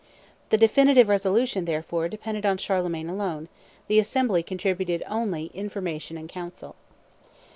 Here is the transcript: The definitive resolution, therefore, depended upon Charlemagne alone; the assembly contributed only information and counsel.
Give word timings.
The 0.49 0.57
definitive 0.57 1.09
resolution, 1.09 1.65
therefore, 1.65 2.09
depended 2.09 2.43
upon 2.43 2.57
Charlemagne 2.57 3.07
alone; 3.07 3.49
the 3.87 3.99
assembly 3.99 4.41
contributed 4.41 5.03
only 5.05 5.51
information 5.53 6.17
and 6.17 6.27
counsel. 6.27 6.75